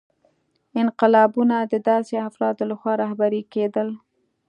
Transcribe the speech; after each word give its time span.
انقلابونه 0.81 1.55
د 1.61 1.73
داسې 1.89 2.15
افرادو 2.29 2.63
لخوا 2.71 2.93
رهبري 3.03 3.41
کېدل. 3.53 3.87